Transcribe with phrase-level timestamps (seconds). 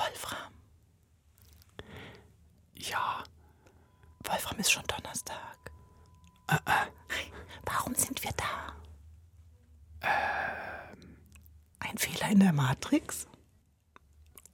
[0.00, 0.52] Wolfram.
[2.74, 3.22] Ja.
[4.24, 5.58] Wolfram ist schon Donnerstag.
[7.64, 10.08] Warum sind wir da?
[11.80, 13.26] Ein Fehler in der Matrix?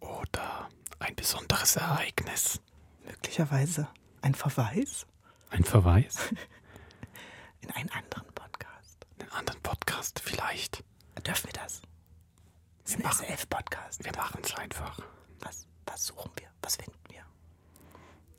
[0.00, 2.60] Oder ein besonderes Ereignis.
[3.04, 3.88] Möglicherweise
[4.22, 5.06] ein Verweis
[5.50, 6.16] Ein Verweis.
[7.60, 9.06] in einen anderen Podcast.
[9.20, 10.82] einen anderen Podcast vielleicht.
[11.24, 11.82] Dürfen wir das?
[12.92, 14.04] Ein machen- SF-Podcast.
[14.04, 14.98] Wir machen es einfach.
[15.40, 16.48] Was, was suchen wir?
[16.62, 17.22] Was finden wir?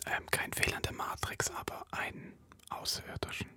[0.06, 2.34] Ähm, kein Fehler in der Matrix, aber einen
[2.70, 3.48] Außerirdischen.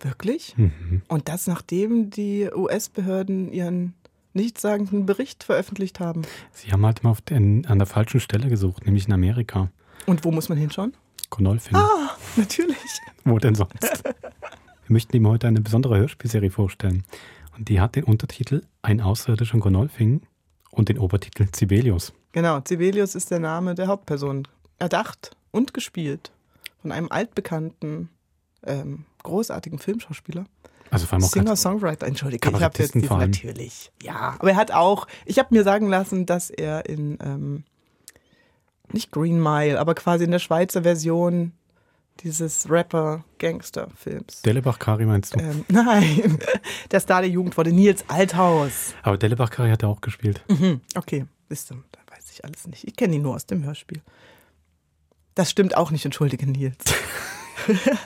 [0.00, 0.56] Wirklich?
[0.56, 1.02] Mhm.
[1.08, 3.94] Und das nachdem die US-Behörden ihren
[4.34, 6.22] nichtssagenden Bericht veröffentlicht haben.
[6.52, 9.70] Sie haben halt mal auf den, an der falschen Stelle gesucht, nämlich in Amerika.
[10.04, 10.94] Und wo muss man hinschauen?
[11.30, 11.76] Konolfing.
[11.76, 12.76] Ah, natürlich.
[13.24, 14.04] Wo denn sonst?
[14.04, 17.02] Wir möchten ihm heute eine besondere Hörspielserie vorstellen.
[17.56, 20.20] Und die hat den Untertitel Ein Außerirdischer in Gonolfing
[20.70, 22.12] und den Obertitel Sibelius.
[22.36, 24.46] Genau, Sibelius ist der Name der Hauptperson.
[24.78, 26.32] Erdacht und gespielt
[26.82, 28.10] von einem altbekannten,
[28.62, 30.44] ähm, großartigen Filmschauspieler.
[30.90, 32.46] Also vor allem auch Singer-Songwriter, entschuldige.
[32.50, 33.90] Ich habe jetzt natürlich.
[34.02, 37.64] Ja, aber er hat auch, ich habe mir sagen lassen, dass er in, ähm,
[38.92, 41.52] nicht Green Mile, aber quasi in der Schweizer Version
[42.20, 44.42] dieses Rapper-Gangster-Films.
[44.42, 45.38] Delebach-Kari meinst du?
[45.38, 46.38] Ähm, nein,
[46.90, 48.94] der Star der Jugend wurde Nils Althaus.
[49.02, 50.44] Aber Delebach-Kari hat er auch gespielt.
[50.48, 51.82] Mhm, okay, wisst ihr,
[52.36, 52.84] ich alles nicht.
[52.84, 54.00] Ich kenne ihn nur aus dem Hörspiel.
[55.34, 56.76] Das stimmt auch nicht, entschuldige Nils.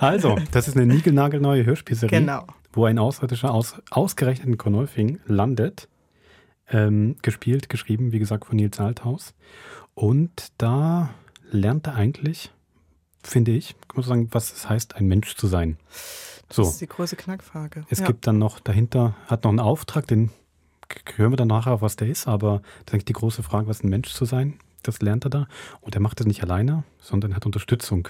[0.00, 2.46] Also, das ist eine niegelnagelneue Hörspielserie, Genau.
[2.72, 5.88] wo ein Außerirdischer aus, ausgerechnet in Konolfing landet.
[6.70, 9.32] Ähm, gespielt, geschrieben, wie gesagt, von Nils Althaus.
[9.94, 11.08] Und da
[11.50, 12.52] lernt er eigentlich,
[13.22, 15.78] finde ich, muss sagen, was es heißt, ein Mensch zu sein.
[16.50, 17.86] So, Das ist die große Knackfrage.
[17.88, 18.06] es ja.
[18.06, 20.30] gibt dann noch dahinter, hat noch einen Auftrag, den
[21.16, 23.82] hören wir dann nachher, was der ist, aber das ist eigentlich die große Frage, was
[23.82, 25.48] ein Mensch zu sein, das lernt er da.
[25.80, 28.08] Und er macht das nicht alleine, sondern hat Unterstützung.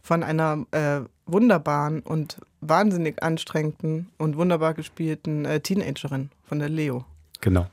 [0.00, 7.04] von einer äh, wunderbaren und wahnsinnig anstrengenden und wunderbar gespielten äh, Teenagerin von der Leo.
[7.42, 7.66] Genau.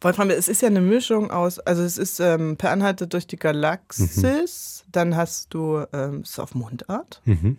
[0.00, 3.36] Wolfram, es ist ja eine Mischung aus, also es ist ähm, per Anhalte durch die
[3.36, 7.56] Galaxis, dann hast du ähm, auf Mundart Mhm.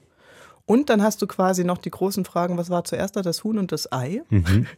[0.66, 3.58] und dann hast du quasi noch die großen Fragen, was war zuerst da, das Huhn
[3.58, 4.22] und das Ei?
[4.30, 4.68] Mhm.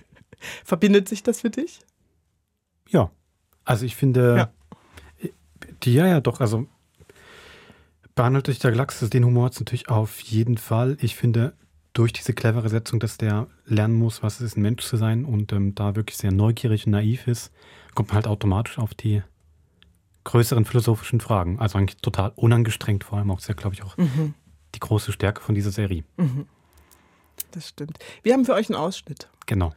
[0.63, 1.79] Verbindet sich das für dich?
[2.89, 3.11] Ja,
[3.63, 4.51] also ich finde,
[5.83, 6.67] die ja, ja, doch, also
[8.13, 10.97] behandelt durch der Galaxis, den Humor hat es natürlich auf jeden Fall.
[11.01, 11.53] Ich finde,
[11.93, 15.25] durch diese clevere Setzung, dass der lernen muss, was es ist, ein Mensch zu sein
[15.25, 17.51] und ähm, da wirklich sehr neugierig und naiv ist,
[17.93, 19.23] kommt man halt automatisch auf die
[20.25, 21.59] größeren philosophischen Fragen.
[21.59, 23.95] Also eigentlich total unangestrengt, vor allem auch sehr, glaube ich, auch
[24.75, 26.03] die große Stärke von dieser Serie.
[27.51, 27.99] Das stimmt.
[28.23, 29.29] Wir haben für euch einen Ausschnitt.
[29.45, 29.73] Genau.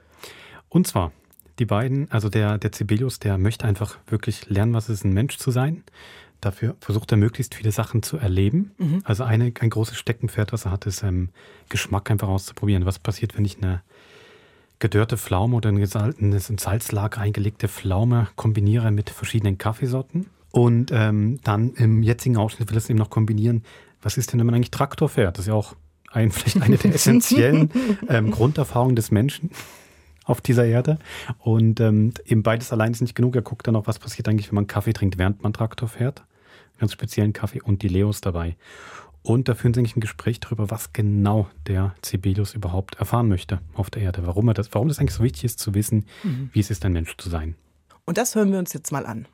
[0.69, 1.13] Und zwar,
[1.59, 5.13] die beiden, also der, der Sibelius, der möchte einfach wirklich lernen, was es ist, ein
[5.13, 5.83] Mensch zu sein.
[6.41, 8.73] Dafür versucht er möglichst viele Sachen zu erleben.
[9.05, 11.31] Also eine, ein großes Steckenpferd, was er hat, ist ähm,
[11.69, 12.87] Geschmack einfach auszuprobieren.
[12.87, 13.83] Was passiert, wenn ich eine
[14.79, 15.81] gedörrte Pflaume oder eine
[16.19, 20.27] in Salzlager eingelegte Pflaume kombiniere mit verschiedenen Kaffeesorten?
[20.53, 23.65] Und ähm, dann im jetzigen Ausschnitt will es eben noch kombinieren.
[24.01, 25.39] Was ist denn, wenn man eigentlich Traktor fährt?
[25.39, 25.75] Das ist ja auch
[26.13, 27.71] ein, vielleicht eine der essentiellen
[28.09, 29.51] ähm, Grunderfahrungen des Menschen
[30.29, 30.99] auf dieser Erde.
[31.39, 33.35] Und ähm, eben beides allein ist nicht genug.
[33.35, 36.23] Er guckt dann noch, was passiert eigentlich, wenn man Kaffee trinkt, während man Traktor fährt.
[36.79, 38.57] Ganz speziellen Kaffee und die Leos dabei.
[39.23, 43.61] Und da führen sie eigentlich ein Gespräch darüber, was genau der Sibelius überhaupt erfahren möchte
[43.75, 44.27] auf der Erde.
[44.27, 46.07] Warum er das, warum das eigentlich so wichtig ist zu wissen,
[46.53, 47.57] wie es ist, ein Mensch zu sein.
[48.05, 49.27] Und das hören wir uns jetzt mal an.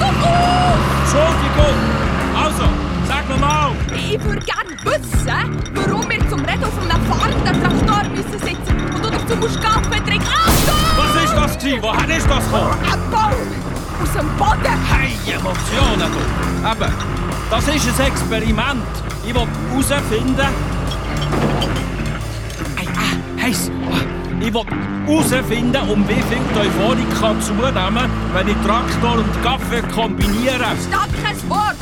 [0.00, 1.78] Entschuldigung!
[2.36, 2.64] Also,
[3.06, 3.70] sag mir mal!
[3.94, 9.04] Ich würde gerne wissen, warum wir zum Reden auf einem fahrenden Traktor müssen sitzen und
[9.04, 10.26] du dazu musst Kaffee trinken.
[10.28, 10.84] Achtung!
[10.96, 11.82] Was ist das gewesen?
[11.82, 12.76] Woher ist das gekommen?
[12.90, 13.32] Ein Baum!
[14.02, 14.78] Aus dem Boden!
[14.90, 16.22] Hey, Emotionen, du!
[16.70, 16.92] Eben,
[17.50, 18.82] das ist ein Experiment.
[19.26, 20.73] Ich will herausfinden...
[24.54, 24.64] will
[25.06, 30.64] herausfinden, um wie viel die Euphorik kann zunehmen wenn ich Traktor und Kaffee kombiniere.
[30.88, 31.76] Statt kein Wort!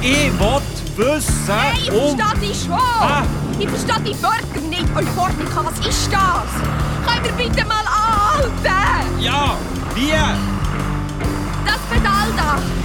[0.00, 2.18] Ich will wissen, Nein, ich um...
[2.18, 2.72] verstehe dich schon!
[2.72, 3.22] Ah.
[3.58, 4.84] Ich verstehe die Wörter nicht.
[4.96, 6.50] Euphornika, was ist das?
[7.06, 9.20] Können wir bitte mal anhalten?
[9.20, 9.56] Ja,
[9.94, 10.10] wie?
[11.64, 12.83] Das Pedal da!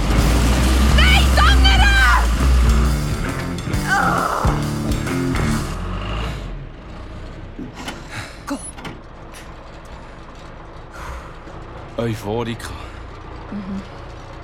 [12.00, 12.70] Euphorika.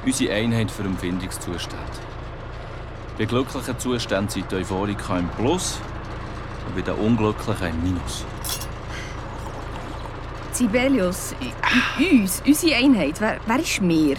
[0.05, 1.91] Unsere Einheit für Empfindungszustand.
[3.17, 5.81] Bei glücklichen Zuständen sind die Euphoriker im Plus
[6.67, 8.27] und bei den unglücklichen im Minus.
[10.53, 11.35] Sibelius,
[11.99, 14.17] uns, unsere Einheit, wer, wer ist mir?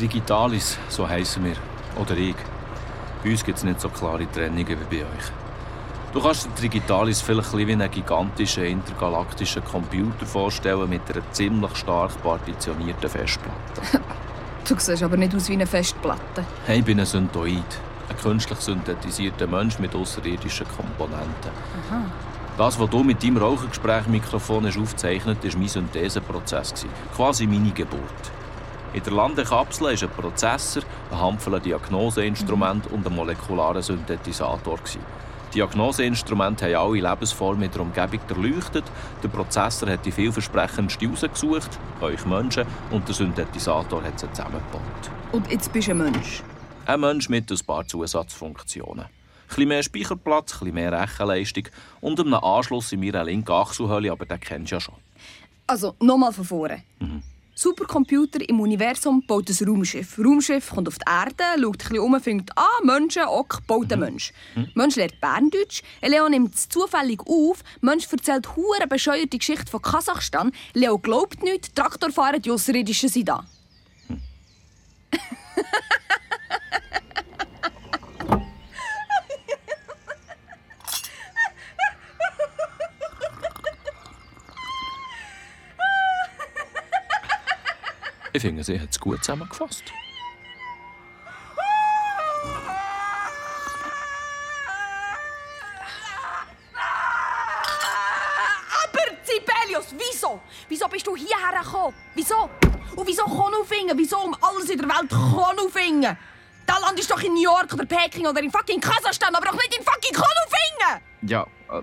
[0.00, 1.56] Digitalis, so heissen wir.
[1.96, 2.34] Oder ich.
[3.22, 5.47] Bei uns gibt es nicht so klare Trennungen wie bei euch.
[6.10, 11.76] Du kannst dir Digitalis vielleicht ein wie einen gigantischen intergalaktischen Computer vorstellen mit einer ziemlich
[11.76, 13.82] stark partitionierten Festplatte.
[14.66, 16.44] Du siehst aber nicht aus wie eine Festplatte.
[16.66, 17.64] Ich bin ein Syntoid,
[18.10, 21.52] ein künstlich synthetisierter Mensch mit außerirdischen Komponenten.
[22.58, 26.86] Das, was du mit deinem Rauchergespräch-Mikrofon hast aufgezeichnet hast, war mein Syntheseprozess.
[27.16, 28.02] Quasi meine Geburt.
[28.92, 30.82] In der Landekapsel war ein Prozessor,
[31.12, 34.78] ein Handvoll Diagnoseinstrument und ein molekularer Synthetisator.
[35.48, 38.84] Die Diagnoseinstrumente haben alle Lebensformen in der Umgebung durchleuchtet.
[39.22, 44.82] Der Prozessor hat die vielversprechendste rausgesucht, euch Menschen, und der Synthetisator hat sie zusammengebaut.
[45.32, 46.42] Und jetzt bist du ein Mensch.
[46.84, 49.04] Ein Mensch mit ein paar Zusatzfunktionen.
[49.04, 49.10] Ein
[49.48, 51.64] bisschen mehr Speicherplatz, ein bisschen mehr Rechenleistung
[52.02, 54.94] und einen Anschluss in meiner linken Achselhöhle, aber den kennst du ja schon.
[55.66, 56.82] Also, nochmal von vorne.
[57.60, 60.16] Supercomputer im Universum baut ein Raumschiff.
[60.16, 63.98] Raumschiff kommt auf die Erde, schaut ein bisschen um, findet, ah, Menschen, ok, baut ein
[63.98, 64.32] Mensch.
[64.74, 70.52] Mensch lernt Berndeutsch, Leo nimmt es zufällig auf, Mensch erzählt hure bescheuerte Geschichte von Kasachstan,
[70.72, 73.44] Leo glaubt nichts, Traktorfahrer, die Außerirdischen sind da.
[88.38, 89.82] Ich finde, sie hat es gut zusammengefasst.
[98.84, 100.40] Aber Sibelius, wieso?
[100.68, 101.92] Wieso bist du hierher gekommen?
[102.14, 102.48] Wieso?
[102.94, 103.98] Und wieso Konufingen?
[103.98, 106.16] Wieso um alles in der Welt Konufingen?
[106.64, 109.54] Da landest du doch in New York oder Peking oder in fucking Kasachstan, aber doch
[109.54, 111.02] nicht in fucking Konufingen!
[111.22, 111.44] Ja.
[111.72, 111.82] Äh.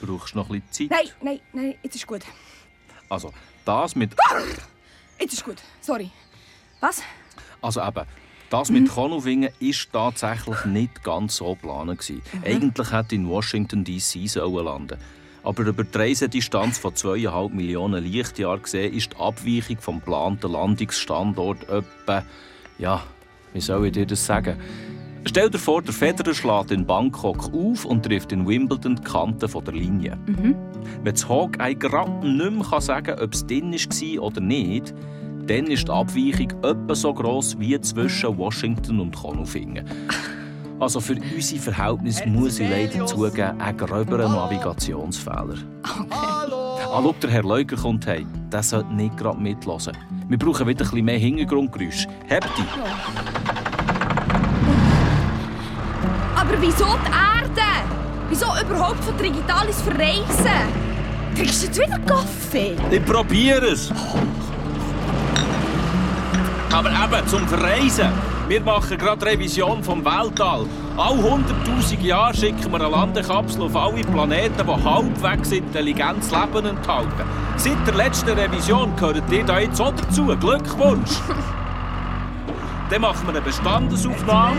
[0.00, 1.04] Brauchst du noch ein bisschen Zeit?
[1.04, 2.22] Nein, nein, nein, jetzt ist gut.
[3.10, 3.32] Also,
[3.64, 4.14] das mit.
[5.20, 5.56] Jetzt ist gut.
[5.80, 6.10] Sorry.
[6.80, 7.02] Was?
[7.60, 8.06] Also eben,
[8.48, 11.98] das mit Konufingen ist tatsächlich nicht ganz so geplant.
[11.98, 12.22] gewesen.
[12.42, 14.26] Eigentlich hätte in Washington D.C.
[14.28, 14.98] sollen landen.
[15.42, 21.68] Aber über die Reisedistanz von 2,5 Millionen Lichtjahren gesehen ist die Abweichung vom geplanten Landungsstandort
[21.68, 22.24] etwa.
[22.78, 23.02] Ja,
[23.52, 24.58] wie soll ich dir das sagen?
[25.24, 29.48] Stell dir vor, der Federer schlägt in Bangkok auf und trifft in Wimbledon die Kante
[29.48, 30.18] von der Linie.
[30.26, 34.94] Wenn das Hawkeye gerade nicht mehr kann sagen kann, ob es drin war oder nicht,
[35.46, 39.84] dann ist die Abweichung etwa so gross wie zwischen Washington und Konufingen.
[40.80, 45.58] Also für unsere Verhältnisse muss ich leider zugeben, ein gröberer Navigationsfehler.
[46.10, 46.56] Hallo!
[46.92, 48.26] Ah, schau, der Herr Leuger kommt heim.
[48.50, 49.94] Der sollte nicht gerade mithören.
[50.28, 52.08] Wir brauchen wieder ein bisschen mehr Hintergrundgeräusch.
[52.30, 53.59] Habt ihr?
[56.60, 57.70] Aber wieso die Erde?
[58.28, 60.68] Wieso überhaupt von Digitalis verreisen?
[61.34, 62.76] Kriegst du jetzt wieder Kaffee?
[62.90, 63.90] Ich probiere es.
[66.70, 68.10] Aber eben, zum Verreisen.
[68.46, 70.66] Wir machen gerade Revision vom Weltall.
[70.98, 77.24] All 100'000 Jahre schicken wir eine Landekapsel auf alle Planeten, die halbwegs intelligentes Leben enthalten.
[77.56, 80.26] Seit der letzten Revision gehört ihr da jetzt auch dazu.
[80.26, 81.12] Glückwunsch!
[82.90, 84.56] Dann machen wir eine Bestandesaufnahme,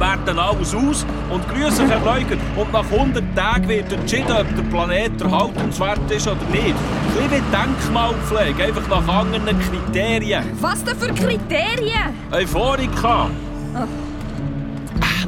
[0.00, 2.36] werten alles aus und grüßen Herr Leuger.
[2.56, 6.74] Und nach 100 Tagen wird entschieden, ob der Planet erhaltenswert ist oder nicht.
[6.74, 10.44] Ein bisschen Denkmalpflege, einfach nach anderen Kriterien.
[10.60, 12.14] Was denn für Kriterien?
[12.30, 13.28] Euphorika.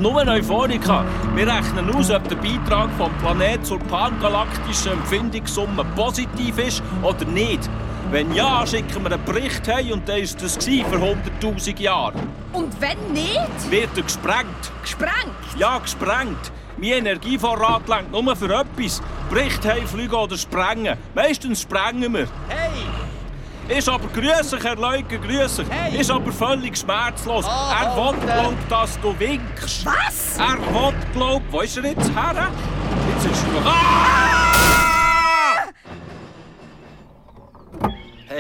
[0.00, 1.04] Nur Euphorika.
[1.34, 7.68] Wir rechnen aus, ob der Beitrag vom Planet zur pangalaktischen Empfindungssumme positiv ist oder nicht.
[8.10, 12.14] Wenn ja, schicken wir einen Bericht hey und dann ist das für 100'000 Jahre.
[12.52, 13.70] Und wenn nicht?
[13.70, 14.72] Wird er gesprengt.
[14.82, 15.56] Gesprengt?
[15.56, 16.50] Ja, gesprengt.
[16.76, 19.00] Mein Energievorrat lenkt nur für etwas.
[19.28, 20.98] Bericht hey, fliegen oder sprengen.
[21.14, 22.26] Meistens sprengen wir.
[22.48, 23.78] Hey!
[23.78, 25.68] Ist aber grüßig, Herr Leuke, grüßig.
[25.70, 26.00] Hey!
[26.00, 27.44] Ist aber völlig schmerzlos.
[27.44, 29.86] Ah, er will, und, glaub, dass du winkst.
[29.86, 30.36] Was?
[30.36, 32.48] Er will, glaub, wo ist er jetzt her?
[33.14, 33.70] Jetzt ist er...
[33.70, 34.49] Ah!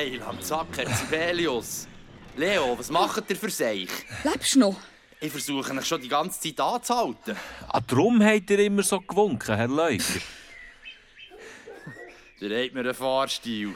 [0.00, 1.86] Hey, Lamzack, Herr Sibelius.
[2.34, 3.90] Leo, was macht ihr für sich?
[4.24, 4.76] Lebst du noch?
[5.20, 7.36] Ich versuche euch schon die ganze Zeit anzuhalten.
[7.68, 10.02] Ah, darum habt ihr immer so gewunken, Herr Leuker.
[12.40, 13.74] Ihr habt mir einen Fahrstil.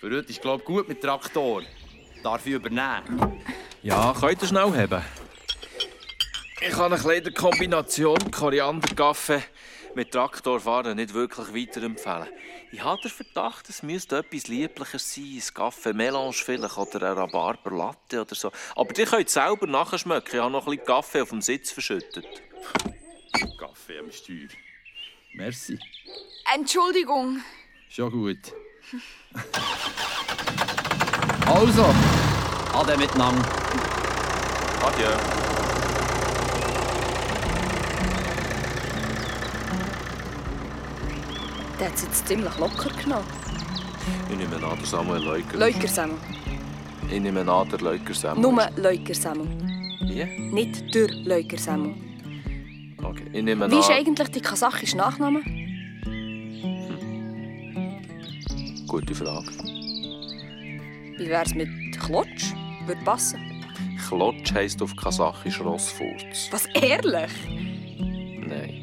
[0.00, 1.62] Für heute ist, glaube ich, gut mit Traktor.
[2.24, 3.40] Darf ich übernehmen?
[3.84, 5.04] Ja, könnt ihr schnell haben?
[6.60, 9.44] Ich habe eine kleine Kombination Koriander, Kaffee,
[9.98, 12.28] mit Traktorfahren nicht wirklich weiterempfehlen.
[12.70, 15.24] Ich habe den Verdacht, es müsste etwas Liebliches sein.
[15.24, 18.52] Ein Kaffee Melange vielleicht oder ein Rhabarber Latte oder so.
[18.76, 20.30] Aber ihr könnt selber nachschmecken.
[20.34, 22.24] Ich habe noch ein bisschen Kaffee auf dem Sitz verschüttet.
[23.58, 24.48] Kaffee am Steuer.
[25.34, 25.76] Merci.
[26.54, 27.42] Entschuldigung.
[27.88, 28.52] Schon gut.
[31.44, 31.92] also,
[32.72, 33.44] ade miteinander.
[34.84, 35.47] Adieu.
[41.78, 43.24] Der hat es jetzt ziemlich locker genommen.
[44.30, 45.58] Ich nehme an, der Samuel Leuker.
[45.58, 46.16] Leukersemmel.
[47.10, 48.40] Ich nehme an, der Leuker Samuel.
[48.40, 48.52] Nur.
[50.00, 50.24] Wie?
[50.52, 51.94] Nicht der Leukersemmel.
[53.02, 53.24] Okay.
[53.32, 53.70] Ich nehme an...
[53.70, 55.42] Wie ist eigentlich die kasachische Nachname?
[58.88, 59.50] Gute Frage.
[61.18, 61.68] Wie wär's mit
[62.00, 62.54] Klotsch?
[62.86, 63.38] Würde passen.
[64.08, 66.48] Klotsch heisst auf Kasachisch Rossfurz.
[66.50, 67.30] Was, ehrlich?
[68.48, 68.77] Nein.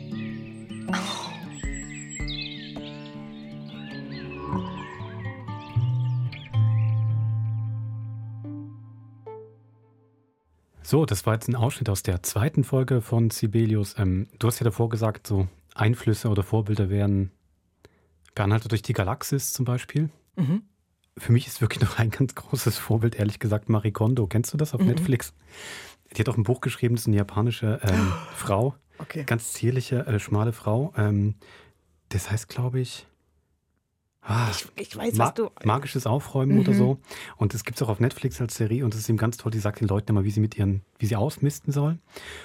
[10.96, 13.96] So, das war jetzt ein Ausschnitt aus der zweiten Folge von Sibelius.
[14.00, 17.32] Ähm, du hast ja davor gesagt, so Einflüsse oder Vorbilder wären
[18.34, 20.10] beanhaltet durch die Galaxis zum Beispiel.
[20.38, 20.62] Mhm.
[21.18, 24.26] Für mich ist wirklich noch ein ganz großes Vorbild, ehrlich gesagt, Marie Kondo.
[24.28, 24.88] Kennst du das auf Mhm.
[24.88, 25.34] Netflix?
[26.16, 29.26] Die hat auch ein Buch geschrieben, das ist eine japanische ähm, Frau, Okay.
[29.26, 30.94] ganz zierliche, äh, schmale Frau.
[30.96, 31.36] Ähm,
[32.08, 33.06] das heißt, glaube ich,
[34.28, 35.50] ah, Ich, ich weiß, was du.
[35.64, 36.78] magisches Aufräumen oder Mhm.
[36.78, 37.00] so.
[37.38, 39.52] Und das gibt es auch auf Netflix als Serie und das ist eben ganz toll.
[39.52, 42.00] Die sagt den Leuten immer, wie sie mit ihren, wie sie ausmisten sollen.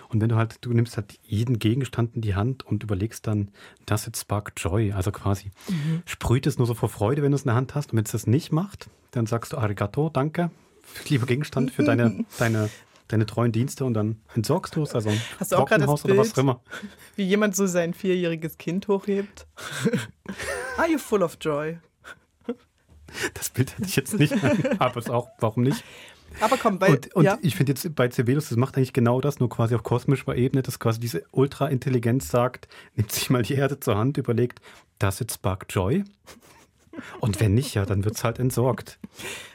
[0.08, 3.50] Und wenn du halt, du nimmst halt jeden Gegenstand in die Hand und überlegst dann,
[3.86, 4.92] does it spark joy?
[4.92, 6.02] Also quasi, Mhm.
[6.04, 7.92] sprüht es nur so vor Freude, wenn du es in der Hand hast.
[7.92, 10.50] Und wenn es das nicht macht, dann sagst du Arigato, danke,
[11.08, 12.68] lieber Gegenstand, für deine, deine,
[13.12, 14.94] deine treuen Dienste und dann entsorgst du es.
[14.94, 16.38] Also ein Hast du auch gerade das Trockenhaus oder was Bild?
[16.38, 16.60] auch immer.
[17.16, 19.46] Wie jemand so sein vierjähriges Kind hochhebt.
[20.76, 21.78] Are you full of joy?
[23.34, 24.34] Das Bild hätte ich jetzt nicht,
[24.78, 25.84] aber es auch, warum nicht?
[26.38, 26.90] Aber komm, bei.
[26.90, 27.38] Und, und ja.
[27.42, 30.62] ich finde jetzt bei Cebelius, das macht eigentlich genau das, nur quasi auf kosmischer Ebene,
[30.62, 34.60] dass quasi diese Ultra-Intelligenz sagt, nimmt sich mal die Erde zur Hand, überlegt,
[34.98, 36.04] das it spark joy?
[37.20, 38.98] Und wenn nicht, ja, dann wird es halt entsorgt.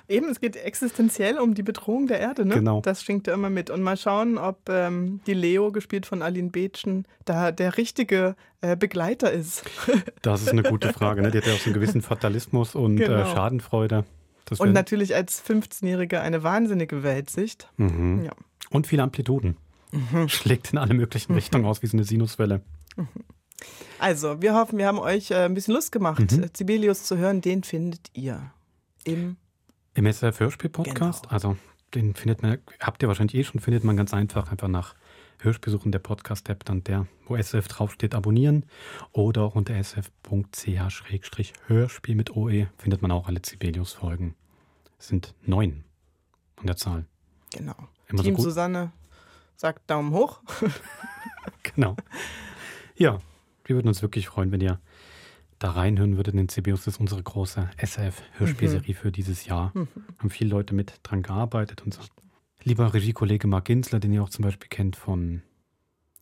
[0.07, 2.55] Eben, es geht existenziell um die Bedrohung der Erde, ne?
[2.55, 2.81] Genau.
[2.81, 3.69] Das schwingt ja immer mit.
[3.69, 8.75] Und mal schauen, ob ähm, die Leo, gespielt von Aline Bethschen, da der richtige äh,
[8.77, 9.63] Begleiter ist.
[10.21, 11.21] Das ist eine gute Frage.
[11.21, 11.31] Ne?
[11.31, 13.21] Die hat ja auch so einen gewissen Fatalismus und Genau.
[13.21, 14.05] äh, Schadenfreude.
[14.45, 17.69] Das Und natürlich als 15-Jähriger eine wahnsinnige Weltsicht.
[17.77, 18.25] mhm.
[18.25, 18.31] Ja.
[18.69, 19.57] Und viele Amplituden.
[20.27, 22.61] Schlägt in alle möglichen Richtungen aus wie so eine Sinuswelle.
[23.99, 26.49] Also, wir hoffen, wir haben euch äh, ein bisschen Lust gemacht, Mhm.
[26.55, 27.41] Sibelius zu hören.
[27.41, 28.51] Den findet ihr
[29.05, 29.37] im.
[29.93, 31.33] Im SF Hörspiel-Podcast, Genau.
[31.33, 31.57] also
[31.93, 34.93] den findet man, habt ihr wahrscheinlich eh schon, findet man ganz einfach, einfach nach
[35.39, 38.65] Hörspiel suchen, der Podcast-App, dann der, wo SF draufsteht, abonnieren
[39.13, 39.73] oder auch unter
[40.75, 44.35] sf.ch-hörspiel mit OE findet man auch alle Sibelius-Folgen.
[44.99, 45.83] Es sind neun
[46.57, 47.05] an der Zahl.
[47.53, 47.75] Genau.
[48.07, 48.43] Immer so Team gut.
[48.43, 48.91] Susanne
[49.55, 50.41] sagt Daumen hoch.
[51.75, 51.95] Genau.
[52.95, 53.19] Ja,
[53.65, 54.79] wir würden uns wirklich freuen, wenn ihr
[55.59, 56.35] da reinhören würdet.
[56.35, 59.73] Denn Sibelius Das ist unsere große SF-Hörspielserie für dieses Jahr.
[60.19, 61.81] Haben viele Leute mit dran gearbeitet.
[61.83, 62.01] Unser
[62.63, 65.41] lieber Regiekollege Mark Ginsler, den ihr auch zum Beispiel kennt von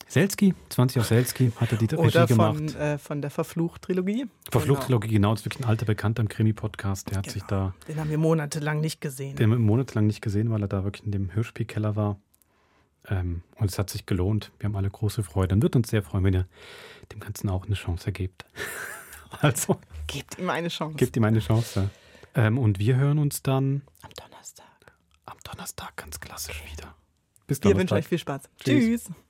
[0.06, 2.56] Selski, 20 auf Selski, hat er die Regie Oder gemacht.
[2.56, 4.26] von, äh, von der Verflucht-Trilogie.
[4.50, 5.30] Verflucht-Trilogie, genau.
[5.30, 7.10] Das ist wirklich ein alter Bekannter im Krimi-Podcast.
[7.10, 7.68] Der hat sich Genau.
[7.68, 9.34] da Den haben wir monatelang nicht gesehen.
[9.36, 12.20] den haben wir monatelang nicht gesehen, weil er da wirklich in dem Hörspielkeller war.
[13.08, 14.50] Ähm, und es hat sich gelohnt.
[14.58, 15.54] Wir haben alle große Freude.
[15.54, 16.46] Und wird uns sehr freuen, wenn ihr
[17.12, 18.44] dem Ganzen auch eine Chance ergebt.
[19.40, 20.96] also, Gebt ihm eine Chance.
[20.96, 21.90] gebt ihm eine Chance.
[22.34, 24.66] Ähm, und wir hören uns dann Am Donnerstag.
[25.26, 26.94] am Donnerstag ganz klassisch wieder.
[27.46, 27.78] Bis Wir Donnerstag.
[27.80, 28.42] wünschen euch viel Spaß.
[28.58, 29.04] Tschüss.
[29.06, 29.23] Tschüss.